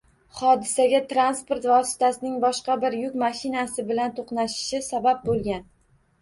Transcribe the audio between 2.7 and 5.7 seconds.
bir yuk mashinasi bilan to‘qnashishi sabab bo‘lgan